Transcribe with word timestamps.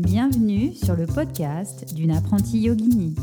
Bienvenue 0.00 0.74
sur 0.74 0.96
le 0.96 1.06
podcast 1.06 1.94
d'une 1.94 2.10
apprentie 2.10 2.58
yogini. 2.58 3.14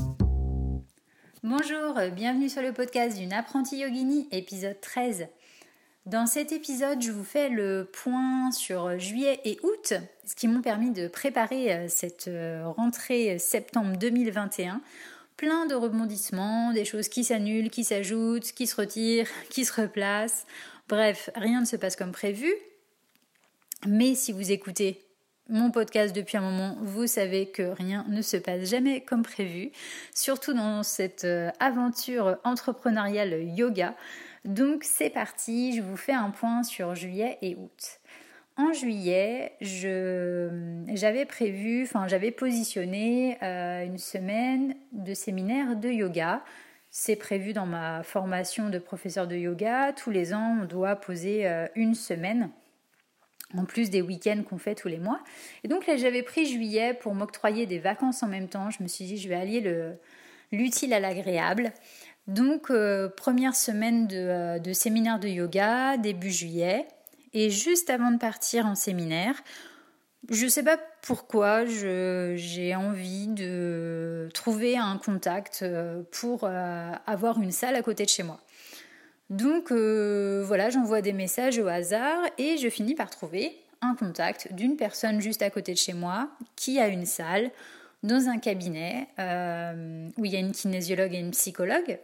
Bonjour, 1.44 2.00
bienvenue 2.16 2.48
sur 2.48 2.62
le 2.62 2.72
podcast 2.72 3.18
d'une 3.18 3.34
apprentie 3.34 3.80
yogini, 3.80 4.30
épisode 4.32 4.80
13. 4.80 5.28
Dans 6.06 6.26
cet 6.28 6.54
épisode, 6.54 7.02
je 7.02 7.12
vous 7.12 7.26
fais 7.26 7.50
le 7.50 7.90
point 7.92 8.52
sur 8.52 8.98
juillet 8.98 9.42
et 9.44 9.60
août, 9.64 9.96
ce 10.26 10.34
qui 10.34 10.48
m'ont 10.48 10.62
permis 10.62 10.92
de 10.92 11.10
préparer 11.10 11.74
euh, 11.74 11.88
cette 11.90 12.30
euh, 12.30 12.64
rentrée 12.66 13.38
septembre 13.38 13.98
2021. 13.98 14.80
Plein 15.36 15.66
de 15.66 15.76
rebondissements, 15.76 16.72
des 16.72 16.86
choses 16.86 17.10
qui 17.10 17.26
s'annulent, 17.26 17.70
qui 17.70 17.84
s'ajoutent, 17.84 18.54
qui 18.54 18.66
se 18.66 18.78
retirent, 18.78 19.28
qui 19.50 19.66
se 19.66 19.82
replacent. 19.82 20.46
Bref, 20.88 21.32
rien 21.36 21.60
ne 21.60 21.66
se 21.66 21.76
passe 21.76 21.98
comme 21.98 22.14
prévu. 22.14 22.50
Mais 23.86 24.16
si 24.16 24.32
vous 24.32 24.54
écoutez 24.54 25.02
mon 25.52 25.70
podcast 25.70 26.16
depuis 26.16 26.38
un 26.38 26.42
moment, 26.42 26.78
vous 26.82 27.08
savez 27.08 27.48
que 27.48 27.62
rien 27.62 28.06
ne 28.08 28.22
se 28.22 28.38
passe 28.38 28.70
jamais 28.70 29.02
comme 29.02 29.22
prévu, 29.22 29.72
surtout 30.14 30.54
dans 30.54 30.82
cette 30.82 31.26
euh, 31.26 31.52
aventure 31.60 32.38
entrepreneuriale 32.44 33.44
yoga. 33.44 33.96
Donc 34.46 34.84
c'est 34.84 35.10
parti, 35.10 35.76
je 35.76 35.82
vous 35.82 35.98
fais 35.98 36.14
un 36.14 36.32
point 36.32 36.64
sur 36.64 36.96
juillet 36.96 37.38
et 37.42 37.56
août. 37.56 38.00
En 38.58 38.74
juillet, 38.74 39.54
j'avais 39.62 41.26
prévu, 41.26 41.84
enfin 41.84 42.08
j'avais 42.08 42.32
positionné 42.32 43.38
euh, 43.44 43.86
une 43.86 43.98
semaine 43.98 44.76
de 44.94 45.14
séminaire 45.14 45.76
de 45.76 45.90
yoga. 45.90 46.44
C'est 46.90 47.16
prévu 47.16 47.54
dans 47.54 47.66
ma 47.66 48.04
formation 48.04 48.70
de 48.70 48.80
professeur 48.80 49.28
de 49.28 49.36
yoga. 49.36 49.94
Tous 49.94 50.12
les 50.12 50.34
ans, 50.34 50.60
on 50.62 50.66
doit 50.66 50.96
poser 50.96 51.48
euh, 51.48 51.68
une 51.76 51.96
semaine 51.96 52.50
en 53.58 53.66
plus 53.66 53.90
des 53.90 54.02
week-ends 54.02 54.44
qu'on 54.48 54.58
fait 54.58 54.76
tous 54.76 54.88
les 54.88 55.00
mois. 55.00 55.20
Et 55.64 55.68
donc 55.68 55.88
là, 55.88 55.98
j'avais 55.98 56.24
pris 56.24 56.46
juillet 56.46 56.94
pour 56.94 57.14
m'octroyer 57.16 57.66
des 57.66 57.80
vacances 57.80 58.24
en 58.24 58.28
même 58.28 58.48
temps. 58.48 58.70
Je 58.70 58.84
me 58.84 58.88
suis 58.88 59.06
dit, 59.06 59.18
je 59.18 59.30
vais 59.30 59.36
allier 59.36 59.62
l'utile 60.52 60.94
à 60.94 61.00
l'agréable. 61.00 61.74
Donc, 62.28 62.70
euh, 62.70 63.10
première 63.10 63.56
semaine 63.56 64.08
euh, 64.14 64.60
de, 64.60 64.74
séminaire 64.74 65.20
de 65.20 65.28
yoga, 65.28 65.98
début 65.98 66.32
juillet. 66.32 66.88
Et 67.34 67.50
juste 67.50 67.90
avant 67.90 68.12
de 68.12 68.18
partir 68.18 68.66
en 68.66 68.76
séminaire, 68.76 69.42
je 70.30 70.46
ne 70.46 70.50
sais 70.50 70.64
pas 70.64 70.78
pourquoi, 71.02 71.66
j'ai 71.66 72.76
envie 72.76 73.28
de 73.28 74.30
trouver 74.34 74.78
un 74.78 74.98
contact 74.98 75.62
euh, 75.64 76.04
pour 76.12 76.46
avoir 76.46 77.42
une 77.42 77.52
salle 77.52 77.76
à 77.76 77.82
côté 77.82 78.04
de 78.04 78.10
chez 78.10 78.24
moi. 78.24 78.40
Donc 79.32 79.72
euh, 79.72 80.44
voilà, 80.46 80.70
j'envoie 80.70 81.02
des 81.02 81.14
messages 81.14 81.58
au 81.58 81.68
hasard 81.68 82.20
et 82.38 82.58
je 82.58 82.68
finis 82.68 82.96
par 82.96 83.10
trouver 83.10 83.58
un 83.82 83.96
contact 83.96 84.54
d'une 84.54 84.76
personne 84.76 85.22
juste 85.22 85.42
à 85.42 85.50
côté 85.50 85.72
de 85.72 85.78
chez 85.78 85.94
moi 85.94 86.30
qui 86.58 86.80
a 86.80 86.90
une 86.90 87.06
salle 87.06 87.50
dans 88.04 88.28
un 88.28 88.40
cabinet 88.40 89.08
euh, 89.20 90.10
où 90.18 90.26
il 90.26 90.34
y 90.34 90.36
a 90.36 90.40
une 90.40 90.52
kinésiologue 90.52 91.14
et 91.14 91.20
une 91.20 91.32
psychologue. 91.32 91.98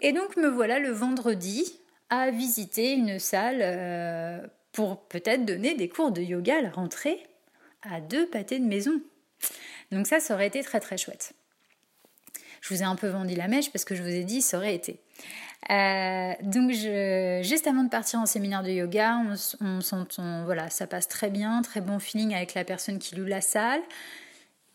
Et 0.00 0.12
donc 0.12 0.36
me 0.36 0.48
voilà 0.48 0.80
le 0.80 0.90
vendredi 0.90 1.78
à 2.08 2.32
visiter 2.32 2.94
une 2.94 3.20
salle 3.20 3.60
euh, 3.60 4.44
pour 4.72 5.00
peut-être 5.04 5.44
donner 5.44 5.76
des 5.76 5.88
cours 5.88 6.10
de 6.10 6.20
yoga 6.20 6.58
à 6.58 6.62
la 6.62 6.70
rentrée 6.70 7.22
à 7.82 8.00
deux 8.00 8.26
pâtés 8.26 8.58
de 8.58 8.66
maison. 8.66 9.00
Donc 9.92 10.08
ça, 10.08 10.18
ça 10.18 10.34
aurait 10.34 10.48
été 10.48 10.64
très 10.64 10.80
très 10.80 10.98
chouette. 10.98 11.32
Je 12.60 12.74
vous 12.74 12.82
ai 12.82 12.84
un 12.84 12.96
peu 12.96 13.08
vendu 13.08 13.34
la 13.34 13.48
mèche 13.48 13.72
parce 13.72 13.84
que 13.84 13.94
je 13.94 14.02
vous 14.02 14.08
ai 14.08 14.24
dit 14.24 14.42
ça 14.42 14.58
aurait 14.58 14.74
été. 14.74 15.00
Euh, 15.70 16.32
donc, 16.42 16.70
juste 16.70 17.66
avant 17.66 17.84
de 17.84 17.90
partir 17.90 18.18
en 18.18 18.26
séminaire 18.26 18.62
de 18.62 18.70
yoga, 18.70 19.22
voilà, 20.44 20.70
ça 20.70 20.86
passe 20.86 21.08
très 21.08 21.30
bien, 21.30 21.62
très 21.62 21.80
bon 21.80 21.98
feeling 21.98 22.34
avec 22.34 22.54
la 22.54 22.64
personne 22.64 22.98
qui 22.98 23.14
loue 23.16 23.26
la 23.26 23.40
salle. 23.40 23.82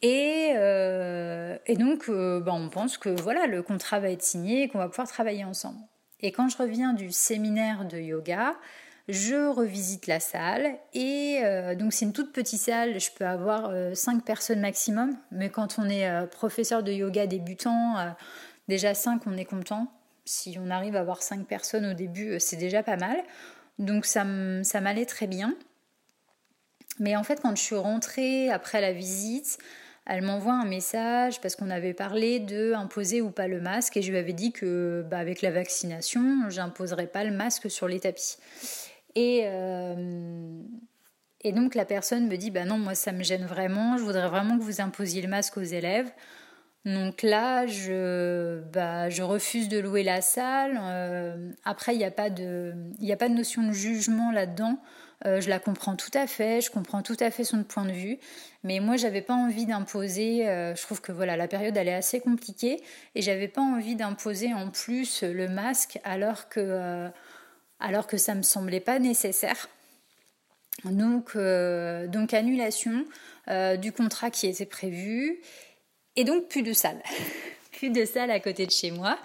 Et, 0.02 0.52
euh, 0.55 1.58
donc, 1.69 2.09
euh, 2.09 2.39
bah, 2.39 2.53
on 2.53 2.69
pense 2.69 2.97
que 2.97 3.09
voilà, 3.09 3.47
le 3.47 3.64
contrat 3.64 3.99
va 3.99 4.11
être 4.11 4.22
signé 4.22 4.64
et 4.64 4.67
qu'on 4.67 4.77
va 4.77 4.88
pouvoir 4.88 5.08
travailler 5.08 5.44
ensemble. 5.44 5.80
Et 6.21 6.32
quand 6.32 6.48
je 6.48 6.58
reviens 6.58 6.93
du 6.93 7.11
séminaire 7.11 7.86
de 7.86 7.98
yoga, 7.98 8.55
je 9.08 9.49
revisite 9.52 10.08
la 10.08 10.20
salle 10.20 10.77
et 10.93 11.42
donc 11.77 11.93
c'est 11.93 12.05
une 12.05 12.14
toute 12.14 12.33
petite 12.33 12.60
salle, 12.60 12.99
je 12.99 13.11
peux 13.11 13.26
avoir 13.26 13.71
5 13.95 14.23
personnes 14.23 14.61
maximum, 14.61 15.16
mais 15.32 15.49
quand 15.49 15.77
on 15.77 15.88
est 15.88 16.27
professeur 16.27 16.82
de 16.82 16.92
yoga 16.92 17.27
débutant, 17.27 18.15
déjà 18.67 18.95
5 18.95 19.21
on 19.27 19.38
est 19.38 19.45
content 19.45 19.92
si 20.26 20.58
on 20.60 20.70
arrive 20.71 20.95
à 20.95 21.02
avoir 21.02 21.21
cinq 21.21 21.45
personnes 21.45 21.86
au 21.86 21.94
début, 21.94 22.32
euh, 22.32 22.39
c'est 22.39 22.58
déjà 22.58 22.83
pas 22.83 22.98
mal. 22.98 23.23
Donc 23.77 24.05
ça, 24.05 24.23
m'allait 24.23 25.05
très 25.05 25.27
bien. 25.27 25.55
Mais 26.99 27.15
en 27.15 27.23
fait, 27.23 27.42
quand 27.42 27.55
je 27.55 27.61
suis 27.61 27.76
rentrée 27.76 28.49
après 28.49 28.82
la 28.82 28.94
visite, 28.94 29.58
elle 30.05 30.21
m'envoie 30.21 30.54
un 30.54 30.65
message 30.65 31.42
parce 31.42 31.55
qu'on 31.55 31.70
avait 31.70 31.94
parlé 31.94 32.39
de 32.39 32.73
imposer 32.73 33.21
ou 33.21 33.32
pas 33.32 33.48
le 33.48 33.60
masque 33.60 33.98
et 33.98 34.02
je 34.02 34.11
lui 34.11 34.17
avais 34.17 34.33
dit 34.33 34.54
que 34.54 35.04
bah, 35.10 35.17
avec 35.17 35.42
la 35.42 35.52
vaccination, 35.52 36.49
j'imposerais 36.49 37.08
pas 37.08 37.23
le 37.23 37.32
masque 37.32 37.70
sur 37.70 37.88
les 37.88 37.99
tapis. 37.99 38.38
Et, 39.15 39.43
euh, 39.45 40.61
et 41.42 41.53
donc 41.53 41.76
la 41.76 41.86
personne 41.86 42.27
me 42.27 42.36
dit 42.36 42.52
bah 42.52 42.65
non, 42.65 42.77
moi 42.77 42.95
ça 42.95 43.11
me 43.11 43.23
gêne 43.23 43.45
vraiment, 43.45 43.98
je 43.98 44.03
voudrais 44.03 44.27
vraiment 44.27 44.58
que 44.58 44.64
vous 44.64 44.81
imposiez 44.81 45.21
le 45.21 45.30
masque 45.30 45.58
aux 45.58 45.61
élèves. 45.61 46.11
Donc 46.86 47.23
là, 47.23 47.65
je, 47.65 48.61
bah, 48.71 49.09
je 49.09 49.23
refuse 49.23 49.70
de 49.70 49.80
louer 49.80 50.03
la 50.03 50.21
salle. 50.21 50.80
Euh, 50.80 51.52
après, 51.64 51.95
il 51.95 51.98
n'y 51.98 52.05
a, 52.05 52.11
pas 52.11 52.30
de, 52.30 52.76
a 53.09 53.15
pas 53.15 53.27
de 53.27 53.33
notion 53.33 53.64
de 53.64 53.71
jugement 53.71 54.31
là-dedans. 54.31 54.77
Euh, 55.26 55.42
je 55.42 55.49
la 55.49 55.58
comprends 55.58 55.95
tout 55.95 56.11
à 56.14 56.27
fait, 56.27 56.61
je 56.61 56.70
comprends 56.70 57.02
tout 57.02 57.17
à 57.20 57.32
fait 57.32 57.43
son 57.43 57.64
point 57.64 57.86
de 57.86 57.92
vue, 57.92 58.20
mais 58.64 58.80
moi 58.82 58.97
j'avais 58.97 59.21
pas 59.21 59.33
envie 59.33 59.65
d'imposer. 59.65 60.43
Je 60.76 60.82
trouve 60.83 61.02
que 61.02 61.11
voilà 61.11 61.37
la 61.37 61.47
période 61.47 61.76
elle 61.77 61.87
est 61.87 61.93
assez 61.93 62.20
compliquée 62.20 62.83
et 63.15 63.21
j'avais 63.21 63.47
pas 63.47 63.61
envie 63.61 63.95
d'imposer 63.95 64.53
en 64.53 64.70
plus 64.70 65.23
le 65.23 65.47
masque 65.47 65.99
alors 66.03 66.49
que 66.49 67.09
alors 67.80 68.08
que 68.08 68.17
ça 68.17 68.36
me 68.36 68.43
semblait 68.43 68.80
pas 68.80 68.99
nécessaire. 68.99 69.69
Donc 70.83 71.37
donc 71.37 72.33
annulation 72.33 73.05
du 73.77 73.91
contrat 73.91 74.30
qui 74.30 74.47
était 74.47 74.65
prévu 74.65 75.39
et 76.15 76.23
donc 76.23 76.47
plus 76.47 76.64
de 76.64 76.73
salle. 76.73 77.02
plus 77.71 77.89
de 77.89 78.05
salle 78.05 78.31
à 78.31 78.39
côté 78.39 78.65
de 78.65 78.71
chez 78.71 78.91
moi. 78.91 79.17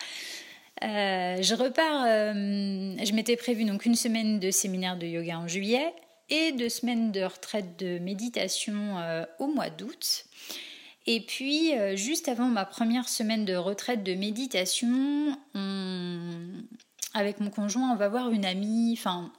Euh, 0.83 1.43
je 1.43 1.55
repars, 1.55 2.05
euh, 2.07 2.97
je 3.05 3.13
m'étais 3.13 3.37
prévu 3.37 3.65
donc 3.65 3.85
une 3.85 3.95
semaine 3.95 4.41
de 4.41 4.51
séminaire 4.51 4.97
de 4.97 5.07
yoga 5.07 5.39
en 5.39 5.49
juillet 5.49 5.93
et 6.31 6.53
deux 6.53 6.69
semaines 6.69 7.13
de 7.13 7.23
retraite 7.23 7.79
de 7.79 7.99
méditation 7.99 8.99
euh, 8.99 9.27
au 9.39 9.49
mois 9.49 9.69
d'août. 9.69 10.25
Et 11.07 11.21
puis, 11.21 11.73
juste 11.97 12.29
avant 12.29 12.45
ma 12.45 12.65
première 12.65 13.09
semaine 13.09 13.45
de 13.45 13.57
retraite 13.57 14.05
de 14.05 14.15
méditation, 14.15 15.35
avec 17.15 17.41
mon 17.41 17.51
conjoint, 17.51 17.93
on 17.93 17.97
va 17.97 18.09
voir 18.09 18.31
une 18.31 18.45
amie, 18.45 18.95
enfin, 18.97 19.33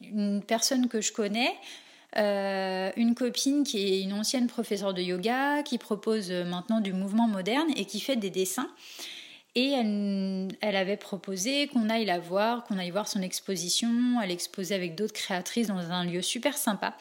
une 0.00 0.42
personne 0.42 0.88
que 0.88 1.00
je 1.00 1.12
connais, 1.12 1.52
euh, 2.18 2.90
une 2.96 3.14
copine 3.14 3.64
qui 3.64 3.78
est 3.78 4.02
une 4.02 4.12
ancienne 4.12 4.46
professeure 4.46 4.94
de 4.94 5.02
yoga, 5.02 5.62
qui 5.62 5.78
propose 5.78 6.30
euh, 6.30 6.44
maintenant 6.44 6.80
du 6.80 6.92
mouvement 6.92 7.26
moderne 7.26 7.68
et 7.76 7.84
qui 7.84 8.00
fait 8.00 8.16
des 8.16 8.30
dessins. 8.30 8.68
Et 9.54 9.72
elle, 9.72 10.76
avait 10.76 10.96
proposé 10.96 11.66
qu'on 11.66 11.90
aille 11.90 12.06
la 12.06 12.18
voir, 12.18 12.64
qu'on 12.64 12.78
aille 12.78 12.90
voir 12.90 13.06
son 13.06 13.20
exposition. 13.20 13.90
Elle 14.22 14.30
exposait 14.30 14.74
avec 14.74 14.94
d'autres 14.94 15.12
créatrices 15.12 15.66
dans 15.66 15.90
un 15.90 16.06
lieu 16.06 16.22
super 16.22 16.56
sympa. 16.56 16.96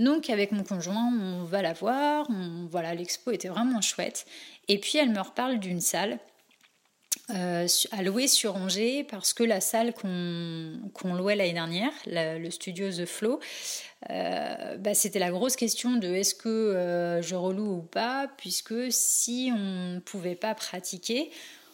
Donc 0.00 0.28
avec 0.28 0.50
mon 0.50 0.64
conjoint, 0.64 1.12
on 1.12 1.44
va 1.44 1.62
la 1.62 1.72
voir. 1.72 2.26
voilà, 2.68 2.92
l'expo 2.96 3.30
était 3.30 3.46
vraiment 3.46 3.80
chouette. 3.80 4.26
Et 4.66 4.78
puis 4.78 4.98
elle 4.98 5.10
me 5.10 5.20
reparle 5.20 5.60
d'une 5.60 5.80
salle 5.80 6.18
euh, 7.30 7.66
à 7.92 8.02
louer 8.02 8.26
sur 8.26 8.56
Angers 8.56 9.04
parce 9.04 9.32
que 9.32 9.44
la 9.44 9.60
salle 9.60 9.94
qu'on 9.94 11.14
louait 11.14 11.36
l'année 11.36 11.52
dernière, 11.52 11.92
le 12.06 12.50
studio 12.50 12.90
The 12.90 13.06
Flow, 13.06 13.40
euh, 14.10 14.76
bah, 14.78 14.94
c'était 14.94 15.18
la 15.18 15.30
grosse 15.30 15.56
question 15.56 15.96
de 15.96 16.08
est-ce 16.08 16.34
que 16.34 16.48
euh, 16.48 17.22
je 17.22 17.34
reloue 17.34 17.76
ou 17.76 17.82
pas, 17.82 18.28
puisque 18.36 18.74
si 18.90 19.50
on 19.54 19.94
ne 19.94 20.00
pouvait 20.00 20.34
pas 20.34 20.54
pratiquer, 20.54 21.30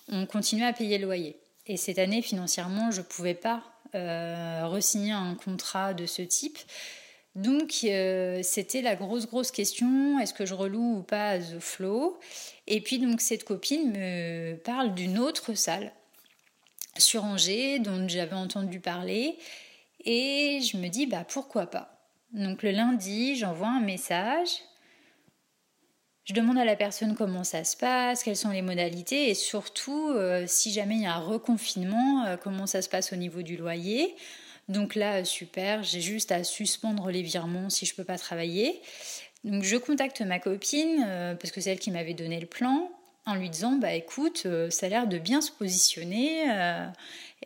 on 0.09 0.27
continuait 0.27 0.67
à 0.67 0.73
payer 0.73 0.99
le 0.99 1.05
loyer. 1.05 1.37
Et 1.67 1.77
cette 1.77 1.99
année, 1.99 2.23
financièrement, 2.23 2.91
je 2.91 3.01
ne 3.01 3.07
pouvais 3.07 3.35
pas 3.35 3.63
euh, 3.95 4.67
re-signer 4.67 5.13
un 5.13 5.35
contrat 5.35 5.95
de 5.95 6.07
ce 6.07 6.23
type. 6.23 6.59
Donc, 7.39 7.71
c'était 8.43 8.83
la 8.83 8.97
grosse, 8.97 9.27
grosse 9.27 9.51
question, 9.51 10.19
est-ce 10.19 10.35
que 10.35 10.45
je 10.45 10.55
reloue 10.55 10.99
ou 10.99 11.03
pas 11.03 11.39
The 11.39 11.61
Flow? 11.61 12.19
Et 12.67 12.81
puis, 12.81 12.99
donc, 12.99 13.21
cette 13.21 13.45
copine 13.45 13.93
me 13.93 14.57
parle 14.57 14.95
d'une 14.95 15.19
autre 15.19 15.55
salle 15.55 15.93
sur 16.97 17.25
Angers, 17.25 17.79
dont 17.79 18.09
j'avais 18.09 18.35
entendu 18.35 18.81
parler, 18.81 19.39
et 20.05 20.61
je 20.61 20.77
me 20.77 20.89
dis, 20.89 21.07
bah, 21.07 21.25
pourquoi 21.27 21.67
pas? 21.67 21.99
Donc 22.33 22.63
le 22.63 22.71
lundi, 22.71 23.37
j'envoie 23.37 23.69
un 23.69 23.81
message. 23.81 24.51
Je 26.25 26.35
demande 26.35 26.59
à 26.59 26.65
la 26.65 26.77
personne 26.77 27.15
comment 27.15 27.43
ça 27.43 27.65
se 27.65 27.75
passe, 27.75 28.23
quelles 28.23 28.37
sont 28.37 28.51
les 28.51 28.61
modalités 28.61 29.31
et 29.31 29.35
surtout 29.35 30.11
euh, 30.11 30.45
si 30.47 30.71
jamais 30.71 30.97
il 30.97 31.03
y 31.03 31.07
a 31.07 31.15
un 31.15 31.21
reconfinement, 31.21 32.25
euh, 32.27 32.37
comment 32.37 32.67
ça 32.67 32.83
se 32.83 32.89
passe 32.91 33.15
au 33.15 33.17
niveau 33.17 33.41
du 33.41 33.57
loyer. 33.57 34.15
Donc 34.69 34.95
là, 34.95 35.25
super, 35.25 35.83
j'ai 35.83 36.01
juste 36.01 36.31
à 36.33 36.45
suspendre 36.45 37.11
les 37.11 37.23
virements 37.23 37.71
si 37.71 37.87
je 37.87 37.95
peux 37.95 38.05
pas 38.05 38.19
travailler. 38.19 38.81
Donc 39.45 39.63
je 39.63 39.77
contacte 39.77 40.21
ma 40.21 40.39
copine, 40.39 41.07
parce 41.41 41.53
que 41.53 41.61
c'est 41.61 41.71
elle 41.71 41.79
qui 41.79 41.91
m'avait 41.91 42.15
donné 42.15 42.39
le 42.41 42.47
plan, 42.47 42.91
en 43.25 43.35
lui 43.35 43.49
disant 43.49 43.73
bah 43.73 43.95
écoute, 43.95 44.47
ça 44.71 44.87
a 44.87 44.89
l'air 44.89 45.07
de 45.07 45.19
bien 45.19 45.41
se 45.41 45.51
positionner. 45.53 46.43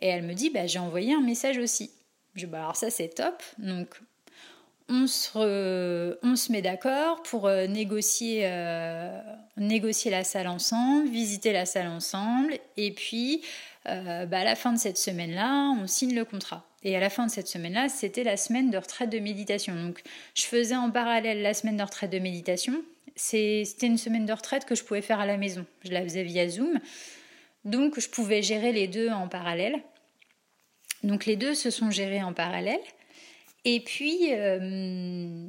et 0.01 0.07
elle 0.07 0.23
me 0.23 0.33
dit 0.33 0.49
bah 0.49 0.67
j'ai 0.67 0.79
envoyé 0.79 1.13
un 1.13 1.21
message 1.21 1.57
aussi. 1.59 1.91
Je 2.35 2.45
bah 2.45 2.59
alors 2.59 2.75
ça 2.75 2.89
c'est 2.89 3.09
top. 3.09 3.41
Donc 3.57 4.01
on 4.89 5.07
se, 5.07 6.51
met 6.51 6.61
d'accord 6.61 7.23
pour 7.23 7.47
euh, 7.47 7.67
négocier, 7.67 8.41
euh, 8.43 9.19
la 9.57 10.23
salle 10.23 10.47
ensemble, 10.47 11.09
visiter 11.09 11.53
la 11.53 11.65
salle 11.65 11.87
ensemble, 11.87 12.57
et 12.77 12.91
puis 12.91 13.41
euh, 13.87 14.25
bah, 14.25 14.39
à 14.39 14.43
la 14.43 14.55
fin 14.55 14.73
de 14.73 14.77
cette 14.77 14.97
semaine-là, 14.97 15.73
on 15.81 15.87
signe 15.87 16.15
le 16.15 16.25
contrat. 16.25 16.65
Et 16.83 16.95
à 16.95 16.99
la 16.99 17.09
fin 17.09 17.25
de 17.25 17.31
cette 17.31 17.47
semaine-là, 17.47 17.89
c'était 17.89 18.23
la 18.23 18.37
semaine 18.37 18.69
de 18.69 18.77
retraite 18.77 19.09
de 19.09 19.19
méditation. 19.19 19.75
Donc 19.75 20.01
je 20.35 20.43
faisais 20.43 20.75
en 20.75 20.91
parallèle 20.91 21.41
la 21.41 21.53
semaine 21.53 21.77
de 21.77 21.83
retraite 21.83 22.11
de 22.11 22.19
méditation. 22.19 22.83
C'était 23.15 23.87
une 23.87 23.97
semaine 23.97 24.25
de 24.25 24.33
retraite 24.33 24.65
que 24.65 24.75
je 24.75 24.83
pouvais 24.83 25.01
faire 25.01 25.19
à 25.19 25.25
la 25.25 25.37
maison. 25.37 25.65
Je 25.83 25.91
la 25.91 26.03
faisais 26.03 26.23
via 26.23 26.49
Zoom. 26.49 26.79
Donc 27.63 27.99
je 27.99 28.09
pouvais 28.09 28.41
gérer 28.41 28.71
les 28.71 28.87
deux 28.87 29.09
en 29.09 29.27
parallèle. 29.27 29.81
Donc 31.03 31.25
les 31.25 31.35
deux 31.35 31.53
se 31.53 31.69
sont 31.69 31.91
gérés 31.91 32.23
en 32.23 32.33
parallèle. 32.33 32.81
Et 33.65 33.79
puis, 33.79 34.33
euh, 34.33 35.47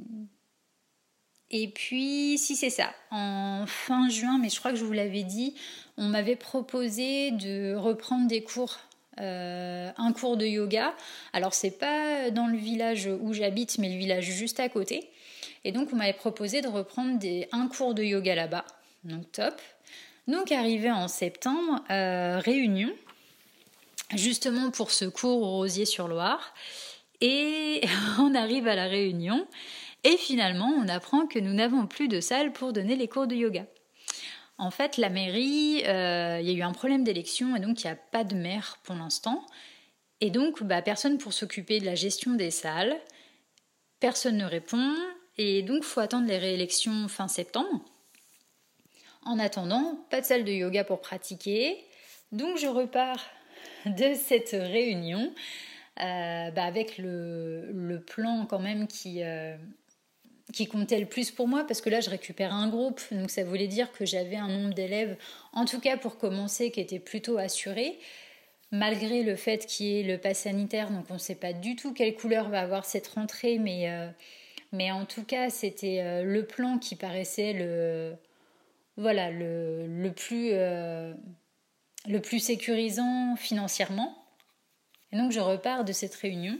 et 1.50 1.68
puis, 1.68 2.36
si 2.38 2.56
c'est 2.56 2.70
ça, 2.70 2.92
en 3.10 3.64
fin 3.66 4.08
juin, 4.08 4.38
mais 4.40 4.48
je 4.48 4.58
crois 4.58 4.72
que 4.72 4.76
je 4.76 4.84
vous 4.84 4.92
l'avais 4.92 5.22
dit, 5.22 5.54
on 5.96 6.08
m'avait 6.08 6.36
proposé 6.36 7.30
de 7.32 7.74
reprendre 7.74 8.26
des 8.26 8.42
cours, 8.42 8.78
euh, 9.20 9.90
un 9.96 10.12
cours 10.12 10.36
de 10.36 10.46
yoga. 10.46 10.94
Alors 11.32 11.54
c'est 11.54 11.78
pas 11.78 12.30
dans 12.30 12.46
le 12.46 12.56
village 12.56 13.08
où 13.20 13.32
j'habite, 13.32 13.78
mais 13.78 13.88
le 13.88 13.96
village 13.96 14.24
juste 14.24 14.60
à 14.60 14.68
côté. 14.68 15.10
Et 15.64 15.72
donc 15.72 15.88
on 15.92 15.96
m'avait 15.96 16.12
proposé 16.12 16.60
de 16.60 16.68
reprendre 16.68 17.18
un 17.52 17.68
cours 17.68 17.94
de 17.94 18.02
yoga 18.02 18.34
là-bas. 18.34 18.64
Donc 19.04 19.30
top. 19.32 19.60
Donc 20.26 20.52
arrivé 20.52 20.90
en 20.90 21.08
septembre, 21.08 21.84
euh, 21.90 22.38
réunion, 22.38 22.90
justement 24.14 24.70
pour 24.70 24.90
ce 24.90 25.04
cours 25.04 25.42
au 25.42 25.50
Rosier-sur-Loire. 25.58 26.54
Et 27.20 27.82
on 28.18 28.34
arrive 28.34 28.68
à 28.68 28.74
la 28.74 28.86
réunion 28.86 29.46
et 30.02 30.16
finalement 30.16 30.72
on 30.78 30.88
apprend 30.88 31.26
que 31.26 31.38
nous 31.38 31.52
n'avons 31.52 31.86
plus 31.86 32.08
de 32.08 32.20
salle 32.20 32.52
pour 32.52 32.72
donner 32.72 32.96
les 32.96 33.08
cours 33.08 33.26
de 33.26 33.34
yoga. 33.34 33.66
En 34.56 34.70
fait, 34.70 34.96
la 34.96 35.08
mairie, 35.08 35.82
euh, 35.86 36.38
il 36.40 36.48
y 36.48 36.50
a 36.50 36.54
eu 36.54 36.62
un 36.62 36.72
problème 36.72 37.04
d'élection 37.04 37.56
et 37.56 37.60
donc 37.60 37.82
il 37.82 37.86
n'y 37.86 37.92
a 37.92 37.96
pas 37.96 38.24
de 38.24 38.34
maire 38.34 38.78
pour 38.84 38.94
l'instant. 38.94 39.44
Et 40.20 40.30
donc, 40.30 40.62
bah, 40.62 40.80
personne 40.80 41.18
pour 41.18 41.32
s'occuper 41.32 41.80
de 41.80 41.84
la 41.84 41.94
gestion 41.94 42.34
des 42.34 42.50
salles. 42.50 42.96
Personne 44.00 44.38
ne 44.38 44.44
répond. 44.44 44.94
Et 45.36 45.62
donc, 45.62 45.82
faut 45.82 46.00
attendre 46.00 46.28
les 46.28 46.38
réélections 46.38 47.08
fin 47.08 47.26
septembre. 47.26 47.84
En 49.24 49.38
attendant, 49.38 49.98
pas 50.10 50.20
de 50.20 50.26
salle 50.26 50.44
de 50.44 50.52
yoga 50.52 50.84
pour 50.84 51.00
pratiquer. 51.00 51.76
Donc, 52.30 52.58
je 52.58 52.68
repars 52.68 53.24
de 53.86 54.14
cette 54.14 54.52
réunion 54.52 55.34
euh, 56.00 56.50
bah, 56.50 56.64
avec 56.64 56.98
le, 56.98 58.02
plan 58.06 58.46
quand 58.46 58.58
même 58.58 58.86
qui, 58.86 59.22
euh, 59.22 59.56
qui 60.52 60.66
comptait 60.66 61.00
le 61.00 61.06
plus 61.06 61.30
pour 61.30 61.48
moi, 61.48 61.64
parce 61.66 61.80
que 61.80 61.90
là 61.90 62.00
je 62.00 62.10
récupère 62.10 62.52
un 62.52 62.68
groupe, 62.68 63.00
donc 63.10 63.30
ça 63.30 63.44
voulait 63.44 63.66
dire 63.66 63.90
que 63.92 64.04
j'avais 64.04 64.36
un 64.36 64.48
nombre 64.48 64.74
d'élèves, 64.74 65.16
en 65.52 65.64
tout 65.64 65.80
cas 65.80 65.96
pour 65.96 66.18
commencer, 66.18 66.70
qui 66.70 66.80
était 66.80 66.98
plutôt 66.98 67.38
assuré, 67.38 67.98
malgré 68.70 69.22
le 69.22 69.36
fait 69.36 69.66
qu'il 69.66 69.86
y 69.86 70.00
ait 70.00 70.02
le 70.02 70.18
pass 70.18 70.40
sanitaire, 70.40 70.90
donc 70.90 71.06
on 71.10 71.14
ne 71.14 71.18
sait 71.18 71.34
pas 71.34 71.52
du 71.52 71.76
tout 71.76 71.94
quelle 71.94 72.14
couleur 72.14 72.48
va 72.50 72.60
avoir 72.60 72.84
cette 72.84 73.08
rentrée, 73.08 73.58
mais, 73.58 73.90
euh, 73.90 74.08
mais 74.72 74.92
en 74.92 75.06
tout 75.06 75.24
cas 75.24 75.50
c'était 75.50 76.22
le 76.22 76.44
plan 76.44 76.78
qui 76.78 76.94
paraissait 76.94 77.52
le, 77.54 78.14
voilà, 78.96 79.30
le, 79.30 79.86
le 79.86 80.12
plus, 80.12 80.50
le 80.50 82.18
plus 82.20 82.38
sécurisant 82.38 83.34
financièrement. 83.36 84.14
Donc 85.12 85.32
je 85.32 85.40
repars 85.40 85.84
de 85.84 85.92
cette 85.92 86.14
réunion 86.16 86.58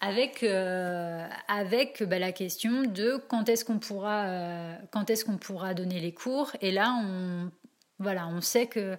avec, 0.00 0.42
euh, 0.42 1.26
avec 1.48 2.02
bah, 2.02 2.18
la 2.18 2.32
question 2.32 2.82
de 2.82 3.16
quand 3.28 3.48
est-ce 3.48 3.64
qu'on 3.64 3.78
pourra, 3.78 4.26
euh, 4.26 4.76
quand 4.90 5.10
est-ce 5.10 5.24
qu'on 5.24 5.38
pourra 5.38 5.74
donner 5.74 6.00
les 6.00 6.12
cours. 6.12 6.52
Et 6.60 6.70
là, 6.70 6.94
on, 7.02 7.50
voilà, 7.98 8.26
on 8.28 8.40
sait 8.40 8.66
que 8.66 8.96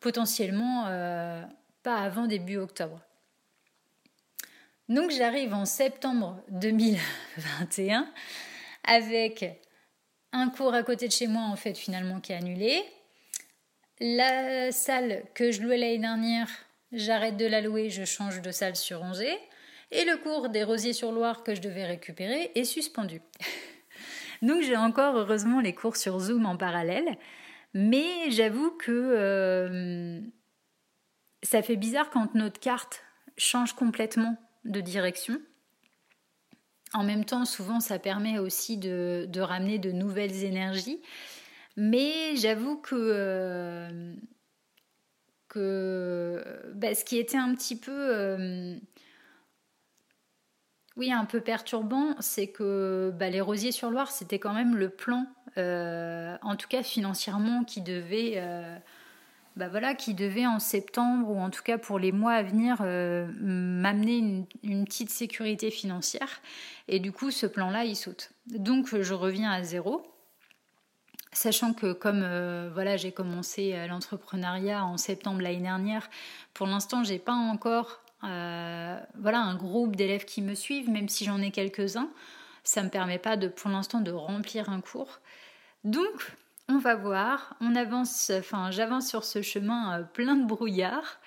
potentiellement 0.00 0.86
euh, 0.86 1.42
pas 1.82 1.96
avant 1.96 2.26
début 2.26 2.56
octobre. 2.56 3.00
Donc 4.88 5.10
j'arrive 5.10 5.52
en 5.52 5.64
septembre 5.64 6.40
2021 6.50 8.08
avec 8.84 9.44
un 10.32 10.48
cours 10.48 10.74
à 10.74 10.84
côté 10.84 11.08
de 11.08 11.12
chez 11.12 11.26
moi 11.26 11.42
en 11.42 11.56
fait 11.56 11.76
finalement 11.76 12.20
qui 12.20 12.32
est 12.32 12.36
annulé. 12.36 12.84
La 13.98 14.70
salle 14.70 15.24
que 15.34 15.50
je 15.50 15.62
louais 15.62 15.78
l'année 15.78 15.98
dernière 15.98 16.48
j'arrête 16.92 17.36
de 17.36 17.46
la 17.46 17.60
louer, 17.60 17.90
je 17.90 18.04
change 18.04 18.40
de 18.42 18.50
salle 18.50 18.76
sur 18.76 19.02
Angers, 19.02 19.38
et 19.90 20.04
le 20.04 20.16
cours 20.16 20.48
des 20.48 20.64
Rosiers-sur-Loire 20.64 21.42
que 21.42 21.54
je 21.54 21.60
devais 21.60 21.84
récupérer 21.84 22.50
est 22.54 22.64
suspendu. 22.64 23.20
Donc 24.42 24.62
j'ai 24.62 24.76
encore 24.76 25.16
heureusement 25.16 25.60
les 25.60 25.74
cours 25.74 25.96
sur 25.96 26.18
Zoom 26.18 26.46
en 26.46 26.56
parallèle, 26.56 27.16
mais 27.74 28.30
j'avoue 28.30 28.70
que 28.70 28.90
euh, 28.92 30.20
ça 31.42 31.62
fait 31.62 31.76
bizarre 31.76 32.10
quand 32.10 32.34
notre 32.34 32.60
carte 32.60 33.02
change 33.36 33.72
complètement 33.74 34.36
de 34.64 34.80
direction. 34.80 35.40
En 36.92 37.04
même 37.04 37.24
temps, 37.24 37.44
souvent, 37.44 37.80
ça 37.80 37.98
permet 37.98 38.38
aussi 38.38 38.78
de, 38.78 39.40
ramener 39.40 39.78
de 39.78 39.92
nouvelles 39.92 40.44
énergies. 40.44 41.00
Mais 41.76 42.36
j'avoue 42.36 42.78
que 42.78 42.94
euh, 42.94 44.14
bah, 46.74 46.94
ce 46.94 47.04
qui 47.04 47.18
était 47.18 47.36
un 47.36 47.54
petit 47.54 47.76
peu 47.76 47.92
euh, 47.92 48.76
oui 50.96 51.12
un 51.12 51.24
peu 51.24 51.40
perturbant 51.40 52.14
c'est 52.20 52.48
que 52.48 53.12
bah, 53.18 53.30
les 53.30 53.40
rosiers 53.40 53.72
sur 53.72 53.90
Loire 53.90 54.10
c'était 54.10 54.38
quand 54.38 54.54
même 54.54 54.76
le 54.76 54.88
plan 54.88 55.26
euh, 55.58 56.36
en 56.42 56.56
tout 56.56 56.68
cas 56.68 56.82
financièrement 56.82 57.64
qui 57.64 57.80
devait 57.80 58.34
euh, 58.36 58.76
bah, 59.56 59.68
voilà 59.68 59.94
qui 59.94 60.14
devait 60.14 60.46
en 60.46 60.58
septembre 60.58 61.30
ou 61.30 61.38
en 61.38 61.50
tout 61.50 61.62
cas 61.62 61.78
pour 61.78 61.98
les 61.98 62.12
mois 62.12 62.32
à 62.32 62.42
venir 62.42 62.82
m'amener 62.82 64.44
une, 64.62 64.84
petite 64.84 65.10
sécurité 65.10 65.70
financière. 65.70 66.42
Et 66.88 67.00
du 67.00 67.10
coup 67.10 67.30
ce 67.30 67.46
plan 67.46 67.70
là 67.70 67.84
il 67.84 67.96
saute. 67.96 68.32
Donc 68.46 68.94
je 69.00 69.14
reviens 69.14 69.50
à 69.50 69.62
zéro 69.62 70.02
Sachant 71.36 71.74
que 71.74 71.92
comme 71.92 72.22
euh, 72.22 72.70
voilà, 72.72 72.96
j'ai 72.96 73.12
commencé 73.12 73.74
euh, 73.74 73.86
l'entrepreneuriat 73.88 74.82
en 74.86 74.96
septembre 74.96 75.42
l'année 75.42 75.60
dernière, 75.60 76.08
pour 76.54 76.66
l'instant, 76.66 77.04
j'ai 77.04 77.18
pas 77.18 77.34
encore 77.34 78.00
euh, 78.24 78.98
voilà 79.18 79.40
un 79.40 79.56
groupe 79.56 79.96
d'élèves 79.96 80.24
qui 80.24 80.42
me 80.42 80.54
suivent, 80.54 80.90
même 80.90 81.08
si 81.08 81.24
j'en 81.24 81.40
ai 81.40 81.50
quelques-uns. 81.50 82.10
Ça 82.64 82.82
me 82.82 82.88
permet 82.88 83.18
pas 83.18 83.36
de, 83.36 83.48
pour 83.48 83.70
l'instant, 83.70 84.00
de 84.00 84.10
remplir 84.10 84.70
un 84.70 84.80
cours. 84.80 85.20
Donc, 85.84 86.32
on 86.68 86.78
va 86.78 86.96
voir. 86.96 87.54
On 87.60 87.76
avance, 87.76 88.30
enfin, 88.34 88.70
j'avance 88.70 89.08
sur 89.08 89.24
ce 89.24 89.42
chemin 89.42 90.02
plein 90.14 90.36
de 90.36 90.46
brouillard. 90.46 91.20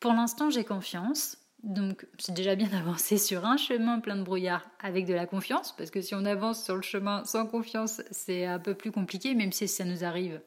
Pour 0.00 0.12
l'instant, 0.12 0.50
j'ai 0.50 0.64
confiance. 0.64 1.38
Donc 1.64 2.06
c'est 2.18 2.34
déjà 2.34 2.54
bien 2.54 2.68
d'avancer 2.72 3.16
sur 3.16 3.46
un 3.46 3.56
chemin 3.56 3.98
plein 3.98 4.16
de 4.16 4.22
brouillard 4.22 4.68
avec 4.80 5.06
de 5.06 5.14
la 5.14 5.26
confiance, 5.26 5.74
parce 5.76 5.90
que 5.90 6.02
si 6.02 6.14
on 6.14 6.24
avance 6.26 6.62
sur 6.62 6.76
le 6.76 6.82
chemin 6.82 7.24
sans 7.24 7.46
confiance, 7.46 8.02
c'est 8.10 8.44
un 8.44 8.58
peu 8.58 8.74
plus 8.74 8.92
compliqué, 8.92 9.34
même 9.34 9.50
si 9.50 9.66
ça 9.66 9.84
nous 9.84 10.04
arrive. 10.04 10.40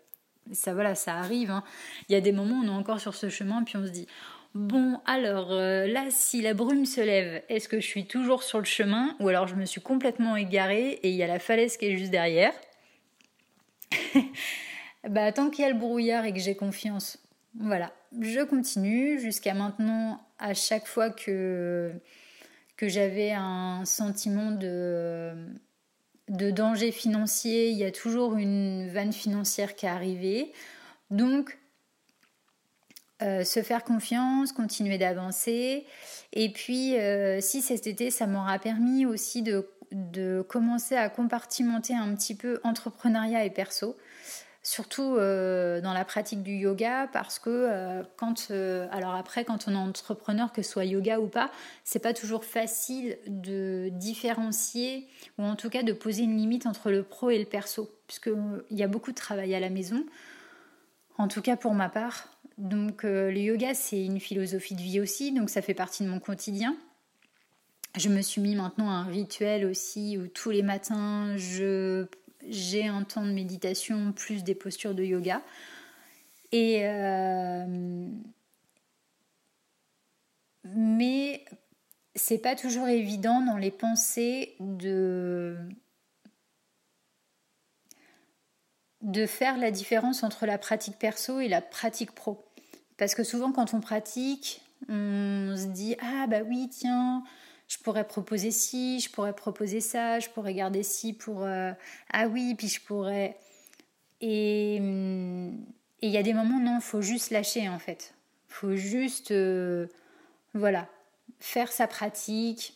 Ça 0.53 0.73
voilà, 0.73 0.95
ça 0.95 1.15
arrive. 1.15 1.51
Hein. 1.51 1.63
Il 2.07 2.13
y 2.13 2.15
a 2.15 2.21
des 2.21 2.31
moments 2.31 2.59
où 2.59 2.63
on 2.63 2.67
est 2.67 2.79
encore 2.79 3.01
sur 3.01 3.15
ce 3.15 3.29
chemin, 3.29 3.63
puis 3.63 3.75
on 3.75 3.85
se 3.85 3.91
dit 3.91 4.07
Bon, 4.53 4.99
alors 5.05 5.51
euh, 5.51 5.85
là, 5.87 6.05
si 6.09 6.41
la 6.41 6.53
brume 6.53 6.85
se 6.85 7.01
lève, 7.01 7.43
est-ce 7.49 7.67
que 7.69 7.79
je 7.79 7.85
suis 7.85 8.07
toujours 8.07 8.43
sur 8.43 8.59
le 8.59 8.65
chemin 8.65 9.15
ou 9.19 9.27
alors 9.27 9.47
je 9.47 9.55
me 9.55 9.65
suis 9.65 9.81
complètement 9.81 10.35
égarée 10.35 10.99
et 11.03 11.09
il 11.09 11.15
y 11.15 11.23
a 11.23 11.27
la 11.27 11.39
falaise 11.39 11.77
qui 11.77 11.85
est 11.85 11.97
juste 11.97 12.11
derrière? 12.11 12.53
Bah, 15.07 15.31
tant 15.31 15.49
qu'il 15.49 15.63
y 15.63 15.65
a 15.65 15.71
le 15.71 15.77
brouillard 15.77 16.25
et 16.25 16.33
que 16.33 16.39
j'ai 16.39 16.55
confiance, 16.55 17.19
voilà, 17.57 17.93
je 18.19 18.41
continue 18.41 19.19
jusqu'à 19.19 19.53
maintenant 19.53 20.19
à 20.37 20.53
chaque 20.53 20.85
fois 20.85 21.09
que, 21.09 21.93
j'avais 22.81 23.31
un 23.31 23.85
sentiment 23.85 24.51
de, 24.51 25.33
de 26.29 26.51
danger 26.51 26.91
financier, 26.91 27.69
il 27.69 27.77
y 27.77 27.85
a 27.85 27.91
toujours 27.91 28.35
une 28.35 28.89
vanne 28.89 29.13
financière 29.13 29.75
qui 29.75 29.85
est 29.85 29.89
arrivée. 29.89 30.51
Donc, 31.09 31.57
euh, 33.21 33.43
se 33.43 33.63
faire 33.63 33.83
confiance, 33.83 34.51
continuer 34.51 34.97
d'avancer. 34.97 35.85
Et 36.33 36.51
puis, 36.51 36.97
euh, 36.97 37.41
si 37.41 37.61
cet 37.61 37.87
été, 37.87 38.11
ça 38.11 38.27
m'aura 38.27 38.59
permis 38.59 39.05
aussi 39.05 39.41
de, 39.41 39.69
de, 39.91 40.45
commencer 40.47 40.95
à 40.95 41.09
compartimenter 41.09 41.95
un 41.95 42.13
petit 42.15 42.35
peu 42.35 42.59
entrepreneuriat 42.63 43.45
et 43.45 43.49
perso. 43.49 43.95
surtout 44.61 45.15
dans 45.15 45.93
la 45.93 46.03
pratique 46.03 46.43
du 46.43 46.51
yoga 46.51 47.07
parce 47.13 47.39
que 47.39 48.03
quand 48.17 48.51
alors 48.91 49.15
après 49.15 49.45
quand 49.45 49.69
on 49.69 49.71
est 49.71 49.77
entrepreneur 49.77 50.51
que 50.51 50.61
ce 50.61 50.71
soit 50.71 50.83
yoga 50.83 51.21
ou 51.21 51.27
pas 51.27 51.49
c'est 51.85 51.99
pas 51.99 52.13
toujours 52.13 52.43
facile 52.43 53.17
de 53.27 53.87
différencier 53.93 55.07
ou 55.37 55.43
en 55.43 55.55
tout 55.55 55.69
cas 55.69 55.83
de 55.83 55.93
poser 55.93 56.23
une 56.23 56.35
limite 56.35 56.65
entre 56.65 56.91
le 56.91 57.03
pro 57.03 57.29
et 57.29 57.39
le 57.39 57.45
perso 57.45 57.89
puisque 58.07 58.29
il 58.69 58.77
y 58.77 58.83
a 58.83 58.87
beaucoup 58.87 59.11
de 59.11 59.15
travail 59.15 59.55
à 59.55 59.61
la 59.61 59.69
maison 59.69 60.03
en 61.17 61.27
tout 61.27 61.41
cas 61.41 61.55
pour 61.55 61.73
ma 61.73 61.89
part 61.89 62.29
donc 62.57 63.03
le 63.03 63.37
yoga 63.37 63.73
c'est 63.73 64.03
une 64.03 64.19
philosophie 64.19 64.75
de 64.75 64.81
vie 64.81 64.99
aussi 64.99 65.31
donc 65.31 65.49
ça 65.49 65.61
fait 65.61 65.73
partie 65.73 66.03
de 66.03 66.09
mon 66.09 66.19
quotidien 66.19 66.75
je 67.97 68.09
me 68.09 68.21
suis 68.21 68.41
mis 68.41 68.55
maintenant 68.55 68.89
un 68.89 69.03
rituel 69.03 69.65
aussi 69.65 70.17
où 70.17 70.27
tous 70.27 70.51
les 70.51 70.61
matins, 70.61 71.35
j'ai 71.37 72.87
un 72.87 73.03
temps 73.03 73.25
de 73.25 73.31
méditation 73.31 74.11
plus 74.11 74.43
des 74.43 74.55
postures 74.55 74.93
de 74.93 75.03
yoga. 75.03 75.41
Et 76.51 76.87
euh, 76.87 78.07
mais 80.63 81.43
c'est 82.15 82.37
pas 82.37 82.55
toujours 82.55 82.87
évident 82.87 83.41
dans 83.41 83.57
les 83.57 83.71
pensées 83.71 84.55
de 84.59 85.57
de 89.01 89.25
faire 89.25 89.57
la 89.57 89.71
différence 89.71 90.23
entre 90.23 90.45
la 90.45 90.57
pratique 90.57 90.97
perso 90.97 91.39
et 91.39 91.47
la 91.47 91.61
pratique 91.61 92.11
pro. 92.13 92.46
Parce 92.97 93.15
que 93.15 93.23
souvent 93.23 93.51
quand 93.51 93.73
on 93.73 93.79
pratique, 93.79 94.61
on 94.89 95.55
se 95.55 95.67
dit 95.67 95.95
ah 95.99 96.27
bah 96.27 96.41
oui 96.45 96.69
tiens 96.69 97.23
je 97.67 97.77
pourrais 97.79 98.07
proposer 98.07 98.51
ci, 98.51 98.99
je 98.99 99.09
pourrais 99.09 99.33
proposer 99.33 99.81
ça, 99.81 100.19
je 100.19 100.29
pourrais 100.29 100.53
garder 100.53 100.83
ci 100.83 101.13
pour 101.13 101.43
euh, 101.43 101.71
ah 102.11 102.27
oui, 102.27 102.55
puis 102.55 102.69
je 102.69 102.81
pourrais 102.81 103.37
et 104.21 104.77
hum, 104.79 105.57
il 106.01 106.09
y 106.09 106.17
a 106.17 106.23
des 106.23 106.33
moments 106.33 106.59
non, 106.59 106.79
faut 106.79 107.01
juste 107.01 107.31
lâcher 107.31 107.69
en 107.69 107.79
fait. 107.79 108.13
Faut 108.47 108.75
juste 108.75 109.31
euh, 109.31 109.87
voilà, 110.53 110.87
faire 111.39 111.71
sa 111.71 111.87
pratique 111.87 112.73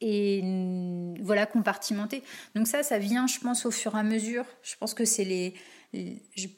et 0.00 0.40
hum, 0.42 1.14
voilà 1.22 1.44
compartimenter. 1.46 2.22
Donc 2.54 2.66
ça 2.66 2.82
ça 2.82 2.98
vient 2.98 3.26
je 3.26 3.38
pense 3.38 3.66
au 3.66 3.70
fur 3.70 3.94
et 3.96 3.98
à 3.98 4.02
mesure. 4.02 4.46
Je 4.62 4.76
pense 4.76 4.94
que 4.94 5.04
c'est 5.04 5.24
les 5.24 5.54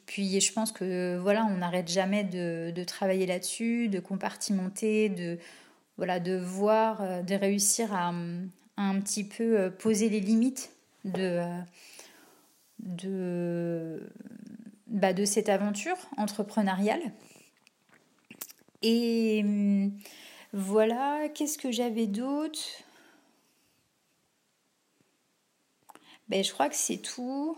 puis 0.05 0.39
je 0.39 0.53
pense 0.53 0.71
que 0.71 1.17
voilà, 1.17 1.45
on 1.45 1.57
n'arrête 1.57 1.87
jamais 1.87 2.23
de, 2.23 2.83
travailler 2.83 3.25
là-dessus, 3.25 3.87
de 3.87 3.99
compartimenter, 3.99 5.09
de 5.09 5.37
voilà, 5.97 6.19
de 6.19 6.37
voir, 6.37 7.01
euh, 7.01 7.21
de 7.21 7.35
réussir 7.35 7.93
à, 7.93 8.13
un 8.77 8.99
petit 9.01 9.25
peu 9.25 9.59
euh, 9.59 9.69
poser 9.69 10.07
les 10.07 10.21
limites 10.21 10.71
de, 11.03 11.39
euh, 11.41 11.59
de, 12.79 14.09
bah, 14.87 15.11
de 15.11 15.25
cette 15.25 15.49
aventure 15.49 15.97
entrepreneuriale. 16.15 17.01
Et 18.81 19.41
hum, 19.43 19.91
voilà, 20.53 21.27
qu'est-ce 21.33 21.57
que 21.57 21.71
j'avais 21.71 22.07
d'autre? 22.07 22.59
Ben, 26.29 26.43
Je 26.43 26.53
crois 26.53 26.69
que 26.69 26.75
c'est 26.75 26.97
tout. 26.97 27.57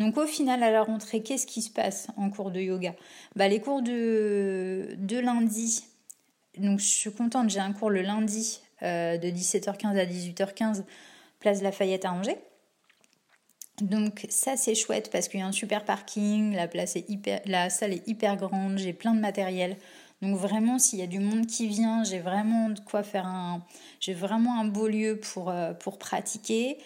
Donc 0.00 0.16
au 0.16 0.26
final, 0.26 0.62
à 0.62 0.70
la 0.70 0.82
rentrée, 0.82 1.22
qu'est-ce 1.22 1.46
qui 1.46 1.60
se 1.60 1.70
passe 1.70 2.08
en 2.16 2.30
cours 2.30 2.50
de 2.50 2.58
yoga? 2.58 2.94
Bah, 3.36 3.48
Les 3.48 3.60
cours 3.60 3.82
de, 3.82 4.96
de 4.96 5.18
lundi, 5.18 5.84
donc 6.56 6.80
je 6.80 6.86
suis 6.86 7.12
contente, 7.12 7.50
j'ai 7.50 7.60
un 7.60 7.74
cours 7.74 7.90
le 7.90 8.00
lundi 8.00 8.60
euh, 8.82 9.18
de 9.18 9.28
17h15 9.28 9.98
à 9.98 10.06
18h15, 10.06 10.84
place 11.38 11.60
Lafayette 11.60 12.06
à 12.06 12.12
Angers. 12.12 12.38
Donc 13.82 14.26
ça 14.30 14.56
c'est 14.56 14.74
chouette 14.74 15.10
parce 15.12 15.28
qu'il 15.28 15.40
y 15.40 15.42
a 15.42 15.46
un 15.46 15.52
super 15.52 15.84
parking, 15.84 16.56
la 17.46 17.70
salle 17.70 17.92
est 17.92 18.08
hyper 18.08 18.36
grande, 18.36 18.78
j'ai 18.78 18.94
plein 18.94 19.14
de 19.14 19.20
matériel. 19.20 19.76
Donc 20.22 20.36
vraiment 20.36 20.78
s'il 20.78 20.98
y 20.98 21.02
a 21.02 21.06
du 21.06 21.18
monde 21.18 21.46
qui 21.46 21.66
vient, 21.66 22.04
j'ai 22.04 22.20
vraiment 22.20 22.70
de 22.70 22.80
quoi 22.80 23.02
faire 23.02 23.26
un, 23.26 23.62
j'ai 24.00 24.14
vraiment 24.14 24.60
un 24.60 24.64
beau 24.64 24.88
lieu 24.88 25.18
pour 25.18 25.50
euh, 25.50 25.72
pour 25.74 25.98
pratiquer. 25.98 26.78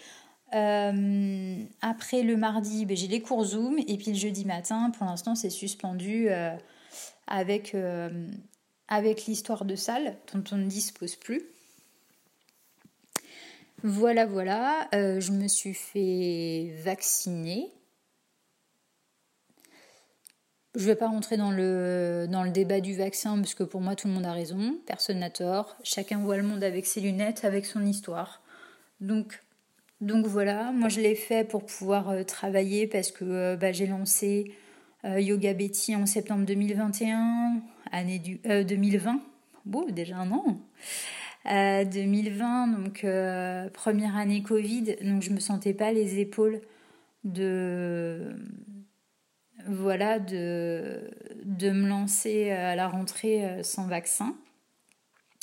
Euh, 0.54 1.64
après 1.80 2.22
le 2.22 2.36
mardi, 2.36 2.86
ben, 2.86 2.96
j'ai 2.96 3.08
les 3.08 3.20
cours 3.20 3.44
Zoom 3.44 3.78
et 3.78 3.96
puis 3.96 4.12
le 4.12 4.14
jeudi 4.16 4.44
matin, 4.44 4.90
pour 4.90 5.06
l'instant 5.06 5.34
c'est 5.34 5.50
suspendu 5.50 6.28
avec 7.26 7.74
avec 8.88 9.26
l'histoire 9.26 9.64
de 9.64 9.74
salle 9.76 10.16
dont 10.32 10.44
on 10.52 10.56
ne 10.56 10.66
dispose 10.66 11.16
plus. 11.16 11.42
Voilà, 13.86 14.24
voilà, 14.24 14.88
euh, 14.94 15.20
je 15.20 15.30
me 15.32 15.46
suis 15.46 15.74
fait 15.74 16.72
vacciner. 16.82 17.70
Je 20.74 20.80
ne 20.80 20.86
vais 20.86 20.96
pas 20.96 21.08
rentrer 21.08 21.36
dans 21.36 21.50
le, 21.50 22.26
dans 22.30 22.44
le 22.44 22.50
débat 22.50 22.80
du 22.80 22.96
vaccin 22.96 23.36
parce 23.36 23.54
que 23.54 23.62
pour 23.62 23.82
moi 23.82 23.94
tout 23.94 24.08
le 24.08 24.14
monde 24.14 24.24
a 24.24 24.32
raison, 24.32 24.78
personne 24.86 25.18
n'a 25.18 25.28
tort, 25.28 25.76
chacun 25.84 26.18
voit 26.18 26.38
le 26.38 26.42
monde 26.42 26.64
avec 26.64 26.86
ses 26.86 27.02
lunettes, 27.02 27.44
avec 27.44 27.66
son 27.66 27.84
histoire. 27.84 28.42
Donc, 29.00 29.43
donc 30.04 30.26
voilà, 30.26 30.72
moi 30.72 30.88
je 30.88 31.00
l'ai 31.00 31.14
fait 31.14 31.48
pour 31.48 31.64
pouvoir 31.66 32.10
euh, 32.10 32.22
travailler 32.22 32.86
parce 32.86 33.10
que 33.10 33.24
euh, 33.24 33.56
bah, 33.56 33.72
j'ai 33.72 33.86
lancé 33.86 34.52
Yoga 35.04 35.52
Betty 35.52 35.94
en 35.94 36.06
septembre 36.06 36.46
2021 36.46 37.60
année 37.94 38.18
du 38.18 38.38
2020, 38.38 39.14
euh, 39.14 39.18
bon 39.64 39.86
déjà 39.90 40.18
un 40.18 40.30
an. 40.32 40.58
2020, 41.46 42.72
euh, 42.72 42.76
donc 42.76 43.04
euh, 43.04 43.68
première 43.70 44.16
année 44.16 44.42
Covid, 44.42 44.96
donc 45.02 45.22
je 45.22 45.30
me 45.30 45.40
sentais 45.40 45.74
pas 45.74 45.92
les 45.92 46.18
épaules 46.18 46.60
de 47.24 48.34
voilà 49.66 50.18
de, 50.18 51.10
de 51.44 51.70
me 51.70 51.88
lancer 51.88 52.50
à 52.50 52.74
la 52.76 52.88
rentrée 52.88 53.62
sans 53.62 53.86
vaccin. 53.86 54.34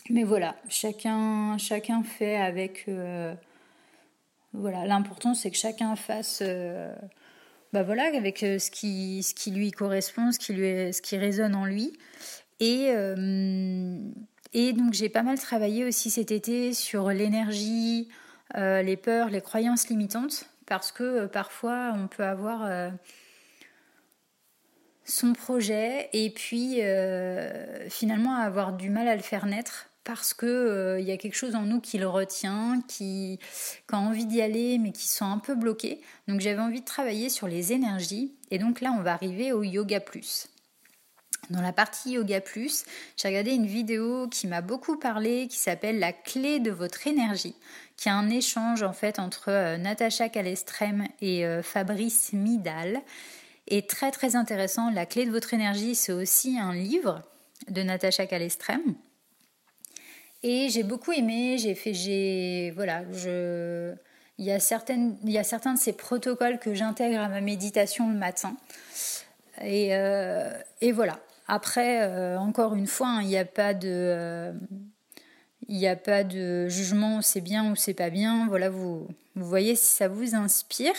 Mais 0.09 0.23
voilà, 0.23 0.55
chacun 0.69 1.57
chacun 1.57 2.03
fait 2.03 2.35
avec 2.35 2.87
voilà, 4.53 4.85
l'important 4.85 5.33
c'est 5.33 5.51
que 5.51 5.57
chacun 5.57 5.95
fasse 5.95 6.43
bah 7.73 7.83
voilà 7.83 8.03
avec 8.15 8.39
ce 8.39 8.69
qui 8.69 9.23
ce 9.23 9.33
qui 9.33 9.51
lui 9.51 9.71
correspond, 9.71 10.31
ce 10.31 10.39
qui 10.39 10.53
lui 10.53 10.93
ce 10.93 11.01
qui 11.01 11.17
résonne 11.17 11.55
en 11.55 11.65
lui. 11.65 11.93
Et, 12.61 12.91
euh, 12.91 13.97
et 14.53 14.73
donc 14.73 14.93
j'ai 14.93 15.09
pas 15.09 15.23
mal 15.23 15.39
travaillé 15.39 15.83
aussi 15.83 16.11
cet 16.11 16.31
été 16.31 16.73
sur 16.73 17.09
l'énergie, 17.09 18.07
euh, 18.55 18.83
les 18.83 18.97
peurs, 18.97 19.29
les 19.29 19.41
croyances 19.41 19.89
limitantes, 19.89 20.45
parce 20.67 20.91
que 20.91 21.03
euh, 21.03 21.27
parfois 21.27 21.91
on 21.95 22.07
peut 22.07 22.23
avoir 22.23 22.91
son 25.05 25.33
projet 25.33 26.09
et 26.13 26.29
puis 26.29 26.81
finalement 27.89 28.35
avoir 28.35 28.73
du 28.73 28.89
mal 28.89 29.07
à 29.07 29.15
le 29.15 29.23
faire 29.23 29.47
naître 29.47 29.90
parce 30.03 30.33
que 30.33 30.97
il 30.99 31.05
y 31.05 31.11
a 31.11 31.17
quelque 31.17 31.35
chose 31.35 31.55
en 31.55 31.63
nous 31.63 31.79
qui 31.79 31.97
le 31.97 32.07
retient, 32.07 32.81
qui, 32.87 33.39
qui 33.87 33.95
a 33.95 33.99
envie 33.99 34.25
d'y 34.25 34.41
aller 34.41 34.77
mais 34.77 34.91
qui 34.91 35.07
sont 35.07 35.25
un 35.25 35.39
peu 35.39 35.55
bloqués. 35.55 36.01
Donc 36.27 36.41
j'avais 36.41 36.61
envie 36.61 36.81
de 36.81 36.85
travailler 36.85 37.29
sur 37.29 37.47
les 37.47 37.73
énergies 37.73 38.33
et 38.49 38.57
donc 38.57 38.81
là 38.81 38.93
on 38.97 39.01
va 39.01 39.13
arriver 39.13 39.51
au 39.51 39.63
yoga 39.63 39.99
plus. 39.99 40.47
Dans 41.49 41.61
la 41.61 41.73
partie 41.73 42.11
Yoga 42.11 42.39
Plus, 42.39 42.85
j'ai 43.17 43.27
regardé 43.27 43.51
une 43.51 43.65
vidéo 43.65 44.27
qui 44.29 44.47
m'a 44.47 44.61
beaucoup 44.61 44.97
parlé, 44.97 45.47
qui 45.49 45.57
s'appelle 45.57 45.99
La 45.99 46.13
clé 46.13 46.59
de 46.59 46.71
votre 46.71 47.07
énergie, 47.07 47.55
qui 47.97 48.07
est 48.07 48.11
un 48.11 48.29
échange 48.29 48.83
en 48.83 48.93
fait 48.93 49.19
entre 49.19 49.49
euh, 49.49 49.77
Natacha 49.77 50.29
Calestrem 50.29 51.07
et 51.19 51.45
euh, 51.45 51.61
Fabrice 51.61 52.31
Midal. 52.31 53.01
Et 53.67 53.85
très 53.85 54.11
très 54.11 54.37
intéressant, 54.37 54.91
La 54.91 55.05
clé 55.05 55.25
de 55.25 55.31
votre 55.31 55.53
énergie, 55.53 55.95
c'est 55.95 56.13
aussi 56.13 56.57
un 56.57 56.73
livre 56.73 57.21
de 57.67 57.81
Natacha 57.83 58.27
Calestrem. 58.27 58.95
Et 60.43 60.69
j'ai 60.69 60.83
beaucoup 60.83 61.11
aimé, 61.11 61.57
j'ai 61.59 61.75
fait, 61.75 61.93
j'ai, 61.93 62.71
voilà, 62.75 63.03
je, 63.11 63.93
il 64.39 64.45
y 64.45 64.51
a 64.51 64.59
certaines, 64.59 65.15
il 65.23 65.31
y 65.31 65.37
a 65.37 65.43
certains 65.43 65.73
de 65.75 65.79
ces 65.79 65.93
protocoles 65.93 66.57
que 66.57 66.73
j'intègre 66.73 67.19
à 67.19 67.29
ma 67.29 67.41
méditation 67.41 68.09
le 68.09 68.17
matin. 68.17 68.55
Et, 69.61 69.89
euh, 69.91 70.51
et 70.81 70.91
voilà, 70.91 71.19
après, 71.47 72.01
euh, 72.01 72.39
encore 72.39 72.73
une 72.73 72.87
fois, 72.87 73.07
hein, 73.07 73.21
il 73.21 73.27
n'y 73.27 73.37
a 73.37 73.45
pas 73.45 73.73
de... 73.73 73.87
Euh, 73.87 74.53
il 75.67 75.87
a 75.87 75.95
pas 75.95 76.25
de 76.25 76.67
jugement, 76.67 77.21
c'est 77.21 77.39
bien 77.39 77.71
ou 77.71 77.77
c'est 77.77 77.93
pas 77.93 78.09
bien. 78.09 78.47
Voilà, 78.49 78.69
vous, 78.69 79.07
vous 79.35 79.45
voyez 79.45 79.75
si 79.75 79.95
ça 79.95 80.09
vous 80.09 80.35
inspire. 80.35 80.95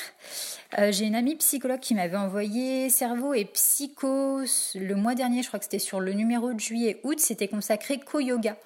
J'ai 0.91 1.05
une 1.05 1.17
amie 1.17 1.35
psychologue 1.35 1.81
qui 1.81 1.95
m'avait 1.95 2.17
envoyé 2.17 2.89
Cerveau 2.89 3.35
et 3.35 3.45
Psycho 3.45 4.41
le 4.75 4.95
mois 4.95 5.15
dernier, 5.15 5.43
je 5.43 5.49
crois 5.49 5.59
que 5.59 5.67
c'était 5.67 5.79
sur 5.79 6.01
le 6.01 6.15
numéro 6.15 6.55
de 6.55 6.61
juillet-août, 6.61 7.21
c'était 7.21 7.49
consacré 7.49 7.99
qu'au-yoga. 7.99 8.57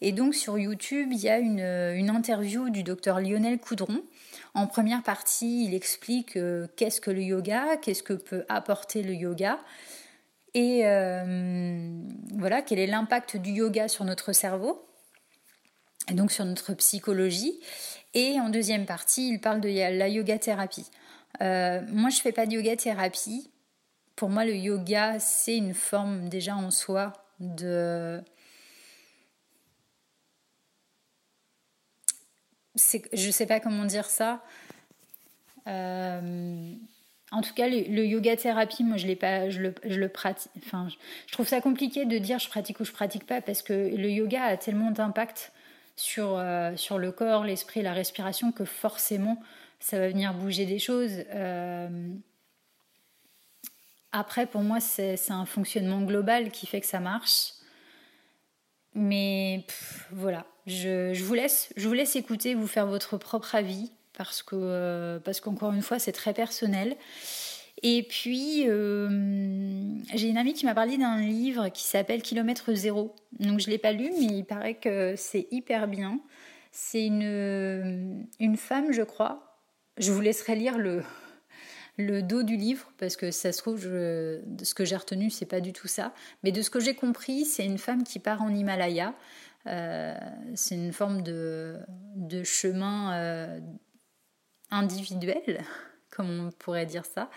Et 0.00 0.12
donc 0.12 0.34
sur 0.34 0.58
YouTube, 0.58 1.08
il 1.12 1.18
y 1.18 1.28
a 1.28 1.38
une, 1.38 1.60
une 1.60 2.10
interview 2.10 2.70
du 2.70 2.82
docteur 2.82 3.20
Lionel 3.20 3.58
Coudron. 3.58 4.02
En 4.54 4.66
première 4.66 5.02
partie, 5.02 5.64
il 5.64 5.74
explique 5.74 6.38
qu'est-ce 6.76 7.00
que 7.00 7.10
le 7.10 7.22
yoga, 7.22 7.76
qu'est-ce 7.76 8.02
que 8.02 8.12
peut 8.12 8.44
apporter 8.48 9.02
le 9.02 9.14
yoga. 9.14 9.58
Et 10.54 10.82
euh, 10.84 12.00
voilà, 12.36 12.62
quel 12.62 12.78
est 12.78 12.86
l'impact 12.86 13.36
du 13.36 13.50
yoga 13.50 13.88
sur 13.88 14.04
notre 14.04 14.32
cerveau 14.32 14.86
et 16.10 16.14
donc 16.14 16.30
sur 16.30 16.44
notre 16.44 16.74
psychologie. 16.74 17.58
Et 18.14 18.38
en 18.38 18.48
deuxième 18.48 18.86
partie, 18.86 19.28
il 19.28 19.40
parle 19.40 19.60
de 19.60 19.68
la 19.68 20.08
yoga 20.08 20.38
thérapie. 20.38 20.88
moi, 21.40 22.10
je 22.10 22.20
fais 22.20 22.32
pas 22.32 22.46
de 22.46 22.52
yoga 22.52 22.76
thérapie. 22.76 23.50
Pour 24.14 24.28
moi, 24.28 24.44
le 24.44 24.54
yoga, 24.54 25.18
c'est 25.18 25.56
une 25.56 25.74
forme 25.74 26.28
déjà 26.28 26.54
en 26.54 26.70
soi 26.70 27.12
de 27.40 28.22
je 32.76 33.30
sais 33.30 33.46
pas 33.46 33.60
comment 33.60 33.84
dire 33.84 34.06
ça. 34.06 34.42
Euh, 35.66 36.74
en 37.30 37.40
tout 37.40 37.54
cas, 37.54 37.68
le, 37.68 38.06
yoga 38.06 38.36
thérapie, 38.36 38.84
moi, 38.84 38.96
je 38.96 39.06
l'ai 39.06 39.16
pas, 39.16 39.50
je 39.50 39.60
le, 39.60 40.08
pratique. 40.08 40.52
Enfin, 40.58 40.88
je, 41.26 41.32
trouve 41.32 41.48
ça 41.48 41.60
compliqué 41.60 42.04
de 42.04 42.18
dire 42.18 42.38
je 42.38 42.48
pratique 42.48 42.80
ou 42.80 42.84
je 42.84 42.92
pratique 42.92 43.26
pas 43.26 43.40
parce 43.40 43.62
que 43.62 43.72
le 43.72 44.10
yoga 44.10 44.44
a 44.44 44.56
tellement 44.56 44.90
d'impact 44.90 45.52
sur 45.96 46.36
euh, 46.36 46.76
sur 46.76 46.98
le 46.98 47.12
corps, 47.12 47.44
l'esprit, 47.44 47.82
la 47.82 47.92
respiration 47.92 48.52
que 48.52 48.64
forcément, 48.64 49.42
ça 49.80 49.98
va 49.98 50.08
venir 50.08 50.34
bouger 50.34 50.66
des 50.66 50.78
choses. 50.78 51.24
Euh, 51.34 52.08
après, 54.12 54.46
pour 54.46 54.62
moi, 54.62 54.78
c'est 54.78 55.18
un 55.30 55.44
fonctionnement 55.44 56.02
global 56.02 56.50
qui 56.52 56.66
fait 56.66 56.80
que 56.80 56.86
ça 56.86 57.00
marche. 57.00 57.54
Mais 58.94 59.66
voilà, 60.12 60.46
je, 60.66 61.22
vous 61.22 61.34
laisse, 61.34 61.70
je 61.76 61.86
vous 61.88 61.94
laisse 61.94 62.16
écouter, 62.16 62.54
vous 62.54 62.66
faire 62.66 62.86
votre 62.86 63.16
propre 63.18 63.54
avis, 63.54 63.90
parce 64.16 64.42
que 64.42 64.56
euh, 64.56 65.18
parce 65.18 65.40
qu'encore 65.40 65.72
une 65.72 65.82
fois, 65.82 65.98
c'est 65.98 66.12
très 66.12 66.32
personnel. 66.32 66.96
Et 67.82 68.02
puis, 68.04 68.64
euh, 68.68 69.08
j'ai 70.14 70.28
une 70.28 70.38
amie 70.38 70.54
qui 70.54 70.64
m'a 70.64 70.74
parlé 70.74 70.96
d'un 70.96 71.18
livre 71.18 71.68
qui 71.68 71.82
s'appelle 71.82 72.22
Kilomètre 72.22 72.72
Zéro. 72.72 73.14
Donc, 73.40 73.60
je 73.60 73.66
ne 73.66 73.72
l'ai 73.72 73.78
pas 73.78 73.92
lu, 73.92 74.10
mais 74.18 74.26
il 74.26 74.44
paraît 74.44 74.74
que 74.74 75.14
c'est 75.16 75.48
hyper 75.50 75.88
bien. 75.88 76.20
C'est 76.72 77.04
une, 77.04 78.26
une 78.40 78.56
femme, 78.56 78.92
je 78.92 79.02
crois. 79.02 79.60
Je 79.98 80.12
vous 80.12 80.20
laisserai 80.20 80.54
lire 80.54 80.78
le, 80.78 81.02
le 81.98 82.22
dos 82.22 82.42
du 82.42 82.56
livre, 82.56 82.90
parce 82.98 83.16
que 83.16 83.30
ça 83.30 83.52
se 83.52 83.58
trouve, 83.58 83.80
je, 83.80 84.40
ce 84.62 84.74
que 84.74 84.84
j'ai 84.84 84.96
retenu, 84.96 85.30
c'est 85.30 85.44
pas 85.44 85.60
du 85.60 85.72
tout 85.72 85.88
ça. 85.88 86.14
Mais 86.42 86.52
de 86.52 86.62
ce 86.62 86.70
que 86.70 86.80
j'ai 86.80 86.94
compris, 86.94 87.44
c'est 87.44 87.64
une 87.64 87.78
femme 87.78 88.04
qui 88.04 88.18
part 88.18 88.42
en 88.42 88.54
Himalaya. 88.54 89.14
Euh, 89.66 90.14
c'est 90.54 90.74
une 90.74 90.92
forme 90.92 91.22
de, 91.22 91.80
chemin 92.44 93.14
euh, 93.14 93.60
individuel, 94.70 95.64
comme 96.10 96.48
on 96.48 96.50
pourrait 96.50 96.86
dire 96.86 97.06
ça, 97.06 97.30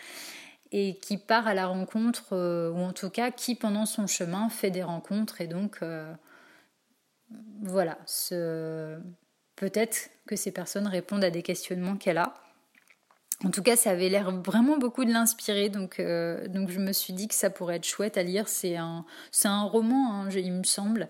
et 0.71 0.97
qui 0.97 1.17
part 1.17 1.47
à 1.47 1.53
la 1.53 1.67
rencontre, 1.67 2.33
euh, 2.33 2.71
ou 2.71 2.79
en 2.79 2.93
tout 2.93 3.09
cas 3.09 3.31
qui 3.31 3.55
pendant 3.55 3.85
son 3.85 4.07
chemin 4.07 4.49
fait 4.49 4.71
des 4.71 4.83
rencontres, 4.83 5.41
et 5.41 5.47
donc 5.47 5.79
voilà, 7.61 7.97
peut-être 9.55 10.09
que 10.27 10.35
ces 10.35 10.51
personnes 10.51 10.87
répondent 10.87 11.23
à 11.23 11.29
des 11.29 11.43
questionnements 11.43 11.97
qu'elle 11.97 12.17
a. 12.17 12.33
En 13.43 13.51
tout 13.51 13.61
cas, 13.61 13.75
ça 13.75 13.91
avait 13.91 14.09
l'air 14.09 14.31
vraiment 14.31 14.77
beaucoup 14.77 15.05
de 15.05 15.11
l'inspirer, 15.11 15.69
donc, 15.69 16.01
donc 16.01 16.69
je 16.69 16.79
me 16.79 16.91
suis 16.91 17.13
dit 17.13 17.27
que 17.27 17.35
ça 17.35 17.49
pourrait 17.49 17.75
être 17.75 17.85
chouette 17.85 18.17
à 18.17 18.23
lire. 18.23 18.47
C'est 18.47 18.77
un, 18.77 19.05
c'est 19.31 19.47
un 19.47 19.63
roman, 19.63 20.13
hein, 20.13 20.29
il 20.31 20.53
me 20.53 20.63
semble. 20.63 21.07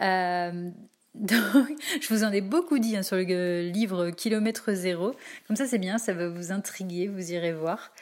Euh, 0.00 0.70
donc, 1.14 1.68
je 2.00 2.08
vous 2.08 2.24
en 2.24 2.32
ai 2.32 2.40
beaucoup 2.40 2.78
dit 2.78 2.96
hein, 2.96 3.02
sur 3.02 3.16
le 3.16 3.68
livre 3.68 4.10
Kilomètre 4.10 4.72
Zéro. 4.72 5.14
Comme 5.46 5.56
ça, 5.56 5.66
c'est 5.66 5.78
bien, 5.78 5.98
ça 5.98 6.14
va 6.14 6.28
vous 6.28 6.52
intriguer, 6.52 7.08
vous 7.08 7.32
irez 7.32 7.52
voir. 7.52 7.92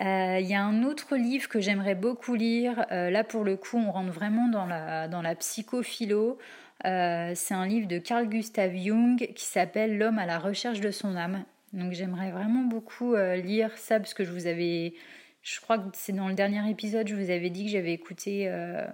Euh, 0.00 0.38
il 0.40 0.46
y 0.46 0.54
a 0.54 0.62
un 0.62 0.82
autre 0.84 1.16
livre 1.16 1.48
que 1.48 1.60
j'aimerais 1.60 1.94
beaucoup 1.94 2.34
lire. 2.34 2.86
là, 2.90 3.22
pour 3.24 3.44
le 3.44 3.56
coup, 3.56 3.76
on 3.76 3.90
rentre 3.92 4.12
vraiment 4.12 4.48
dans 4.48 4.64
la, 4.64 5.08
dans 5.08 5.20
la 5.20 5.34
psychophilo. 5.34 6.38
c'est 6.82 7.54
un 7.54 7.66
livre 7.66 7.86
de 7.86 7.98
Carl 7.98 8.26
Gustav 8.26 8.74
Jung 8.74 9.18
qui 9.34 9.44
s'appelle 9.44 9.98
L'homme 9.98 10.18
à 10.18 10.24
la 10.24 10.38
recherche 10.38 10.80
de 10.80 10.90
son 10.90 11.16
âme. 11.16 11.44
Donc 11.72 11.92
j'aimerais 11.92 12.30
vraiment 12.30 12.64
beaucoup 12.64 13.14
euh, 13.14 13.36
lire 13.36 13.76
ça 13.78 14.00
parce 14.00 14.14
que 14.14 14.24
je 14.24 14.32
vous 14.32 14.46
avais, 14.46 14.94
je 15.42 15.60
crois 15.60 15.78
que 15.78 15.88
c'est 15.92 16.12
dans 16.12 16.28
le 16.28 16.34
dernier 16.34 16.68
épisode, 16.68 17.06
je 17.06 17.14
vous 17.14 17.30
avais 17.30 17.50
dit 17.50 17.64
que 17.64 17.70
j'avais 17.70 17.92
écouté 17.92 18.48
euh, 18.48 18.86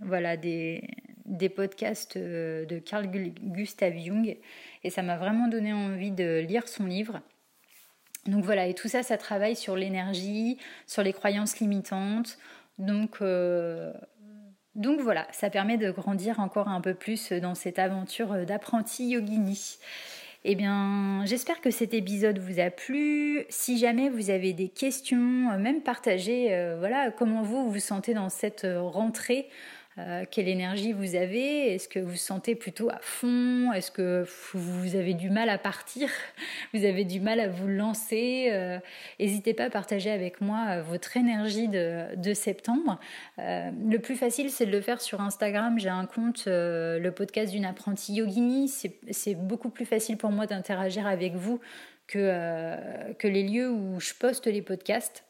voilà, 0.00 0.36
des, 0.36 0.82
podcasts 1.54 2.16
euh, 2.16 2.64
de 2.66 2.78
Carl 2.78 3.06
Gustav 3.08 3.96
Jung 3.98 4.36
et 4.84 4.90
ça 4.90 5.02
m'a 5.02 5.16
vraiment 5.16 5.48
donné 5.48 5.72
envie 5.72 6.10
de 6.10 6.40
lire 6.40 6.68
son 6.68 6.86
livre. 6.86 7.20
Donc 8.26 8.44
voilà, 8.44 8.66
et 8.66 8.74
tout 8.74 8.88
ça, 8.88 9.02
ça 9.02 9.16
travaille 9.16 9.56
sur 9.56 9.76
l'énergie, 9.76 10.58
sur 10.86 11.02
les 11.02 11.12
croyances 11.12 11.58
limitantes. 11.58 12.38
Donc, 12.78 13.22
donc 14.74 15.00
voilà, 15.00 15.26
ça 15.32 15.48
permet 15.48 15.78
de 15.78 15.90
grandir 15.90 16.38
encore 16.38 16.68
un 16.68 16.82
peu 16.82 16.94
plus 16.94 17.32
dans 17.32 17.54
cette 17.54 17.78
aventure 17.78 18.44
d'apprenti 18.44 19.08
yogini. 19.08 19.78
Eh 20.44 20.54
bien, 20.54 21.22
j'espère 21.26 21.60
que 21.60 21.70
cet 21.70 21.92
épisode 21.92 22.38
vous 22.38 22.60
a 22.60 22.70
plu. 22.70 23.44
Si 23.50 23.76
jamais 23.76 24.08
vous 24.08 24.30
avez 24.30 24.54
des 24.54 24.68
questions, 24.68 25.50
euh, 25.50 25.58
même 25.58 25.82
partagez, 25.82 26.54
euh, 26.54 26.76
voilà, 26.78 27.10
comment 27.10 27.42
vous 27.42 27.70
vous 27.70 27.78
sentez 27.78 28.14
dans 28.14 28.30
cette 28.30 28.64
euh, 30.00 30.24
quelle 30.30 30.48
énergie 30.48 30.92
vous 30.92 31.14
avez? 31.14 31.74
Est-ce 31.74 31.88
que 31.88 31.98
vous 31.98 32.10
vous 32.10 32.16
sentez 32.16 32.54
plutôt 32.54 32.88
à 32.90 32.98
fond? 33.00 33.72
Est-ce 33.72 33.90
que 33.90 34.24
vous 34.54 34.96
avez 34.96 35.14
du 35.14 35.30
mal 35.30 35.48
à 35.48 35.58
partir? 35.58 36.08
Vous 36.72 36.84
avez 36.84 37.04
du 37.04 37.20
mal 37.20 37.40
à 37.40 37.48
vous 37.48 37.66
lancer? 37.66 38.78
N'hésitez 39.18 39.54
pas 39.54 39.64
à 39.64 39.70
partager 39.70 40.10
avec 40.10 40.40
moi 40.40 40.80
votre 40.82 41.16
énergie 41.16 41.68
de, 41.68 42.32
septembre. 42.34 43.00
le 43.38 43.96
plus 43.98 44.14
facile, 44.14 44.50
c'est 44.50 44.66
de 44.66 44.70
le 44.70 44.80
faire 44.80 45.00
sur 45.00 45.20
Instagram. 45.20 45.78
J'ai 45.78 45.88
un 45.88 46.06
compte, 46.06 46.44
le 46.46 47.10
podcast 47.10 47.52
d'une 47.52 47.64
apprentie 47.64 48.14
yogini. 48.14 48.68
C'est 48.68 49.34
beaucoup 49.34 49.70
plus 49.70 49.84
facile 49.84 50.16
pour 50.16 50.30
moi 50.30 50.46
d'interagir 50.46 51.08
avec 51.08 51.34
vous 51.34 51.60
que, 52.06 53.12
que 53.14 53.26
les 53.26 53.42
lieux 53.42 53.70
où 53.70 53.98
je 53.98 54.14
poste 54.14 54.46
les 54.46 54.62
podcasts. 54.62 55.24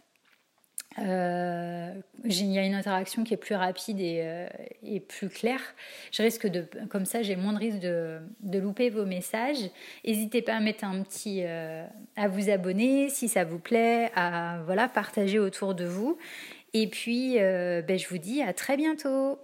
Euh, 0.98 1.92
il 2.24 2.50
y 2.50 2.58
a 2.58 2.64
une 2.64 2.74
interaction 2.74 3.22
qui 3.22 3.34
est 3.34 3.38
plus 3.38 3.54
rapide 3.54 4.00
et, 4.00 4.20
euh, 4.24 4.48
et, 4.82 4.98
plus 4.98 5.28
claire. 5.28 5.60
Je 6.10 6.22
risque 6.22 6.46
de, 6.48 6.66
comme 6.88 7.06
ça, 7.06 7.22
j'ai 7.22 7.36
moins 7.36 7.52
de 7.52 7.58
risque 7.58 7.78
de, 7.78 8.18
de, 8.40 8.58
louper 8.58 8.90
vos 8.90 9.06
messages. 9.06 9.70
N'hésitez 10.04 10.42
pas 10.42 10.54
à 10.54 10.60
mettre 10.60 10.84
un 10.84 11.02
petit, 11.02 11.42
euh, 11.44 11.86
à 12.16 12.28
vous 12.28 12.50
abonner 12.50 13.08
si 13.08 13.28
ça 13.28 13.44
vous 13.44 13.60
plaît, 13.60 14.10
à 14.16 14.62
voilà 14.66 14.88
partager 14.88 15.38
autour 15.38 15.74
de 15.74 15.84
vous. 15.84 16.18
Et 16.74 16.88
puis, 16.88 17.34
ben, 17.36 17.98
je 17.98 18.08
vous 18.08 18.18
dis 18.18 18.42
à 18.42 18.52
très 18.52 18.76
bientôt. 18.76 19.38